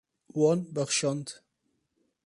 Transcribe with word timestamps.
Wan 0.39 0.59
bexşand. 0.73 1.27